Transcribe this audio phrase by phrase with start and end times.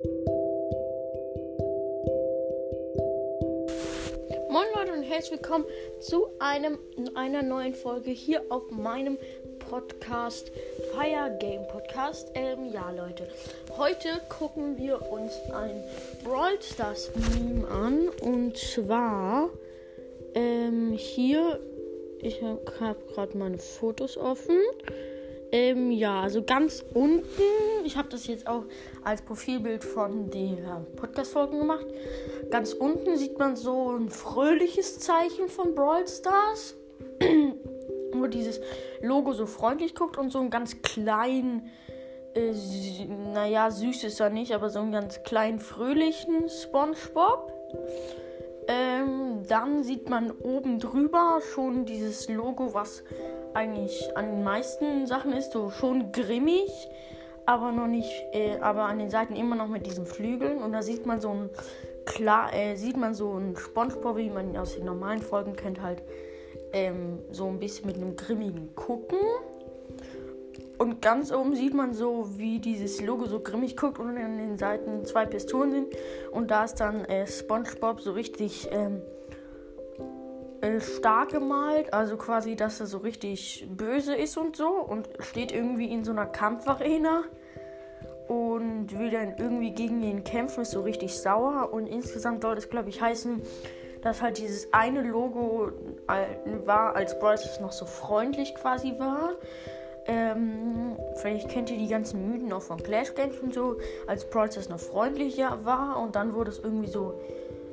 [0.00, 0.12] Moin
[4.76, 5.64] Leute und herzlich willkommen
[5.98, 6.78] zu einem,
[7.16, 9.18] einer neuen Folge hier auf meinem
[9.58, 10.52] Podcast
[10.92, 12.30] Fire Game Podcast.
[12.34, 13.26] Ähm, ja Leute,
[13.76, 15.82] heute gucken wir uns ein
[16.22, 19.50] Brawl Stars Meme an und zwar
[20.34, 21.58] ähm, hier,
[22.20, 24.60] ich habe hab gerade meine Fotos offen.
[25.50, 27.24] Ähm, ja, also ganz unten,
[27.84, 28.64] ich habe das jetzt auch
[29.02, 31.86] als Profilbild von der Podcast-Folgen gemacht.
[32.50, 36.76] Ganz unten sieht man so ein fröhliches Zeichen von Brawl Stars,
[38.12, 38.60] wo dieses
[39.00, 41.70] Logo so freundlich guckt und so einen ganz kleinen,
[42.34, 42.52] äh,
[43.32, 47.52] naja, süß ist er nicht, aber so einen ganz kleinen, fröhlichen SpongeBob.
[49.48, 53.02] Dann sieht man oben drüber schon dieses Logo, was
[53.54, 56.70] eigentlich an den meisten Sachen ist, so schon grimmig,
[57.46, 60.62] aber noch nicht, äh, aber an den Seiten immer noch mit diesen Flügeln.
[60.62, 61.50] Und da sieht man so ein
[62.04, 65.80] klar, äh, sieht man so ein Spongebob, wie man ihn aus den normalen Folgen kennt,
[65.80, 66.02] halt
[66.72, 69.18] ähm, so ein bisschen mit einem grimmigen Gucken.
[70.78, 74.58] Und ganz oben sieht man so, wie dieses Logo so grimmig guckt und an den
[74.58, 75.86] Seiten zwei Pistolen sind.
[76.30, 79.02] Und da ist dann äh, SpongeBob so richtig ähm,
[80.60, 81.92] äh, stark gemalt.
[81.92, 84.68] Also quasi, dass er so richtig böse ist und so.
[84.68, 87.24] Und steht irgendwie in so einer Kampfarena.
[88.28, 91.70] Und will dann irgendwie gegen ihn kämpfen, ist so richtig sauer.
[91.72, 93.40] Und insgesamt soll das, glaube ich, heißen,
[94.02, 95.70] dass halt dieses eine Logo
[96.08, 99.34] äh, war, als Bryce noch so freundlich quasi war.
[100.06, 104.50] Ähm, vielleicht kennt ihr die ganzen Mythen auch von Clash Games und so, als Brawl
[104.50, 107.20] Stars noch freundlicher war und dann wurde es irgendwie so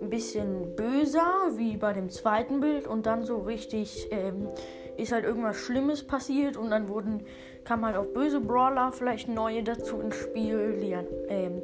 [0.00, 4.48] ein bisschen böser, wie bei dem zweiten Bild und dann so richtig ähm,
[4.96, 7.24] ist halt irgendwas Schlimmes passiert und dann wurden
[7.64, 10.96] kam halt auch böse Brawler vielleicht neue dazu ins Spiel, die
[11.28, 11.62] ähm,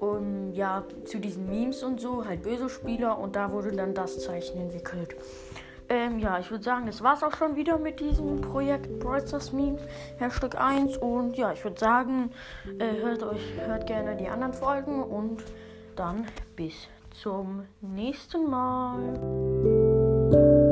[0.00, 4.20] und ja zu diesen Memes und so halt böse Spieler und da wurde dann das
[4.20, 5.16] Zeichen entwickelt.
[5.88, 9.52] Ähm, ja, ich würde sagen, das war's auch schon wieder mit diesem Projekt Brawl Stars
[9.52, 9.82] Memes,
[10.18, 10.96] Hashtag 1.
[10.96, 12.30] Und ja, ich würde sagen,
[12.78, 15.44] äh, hört euch, hört gerne die anderen Folgen und
[15.94, 16.26] dann
[16.56, 20.63] bis zum nächsten Mal.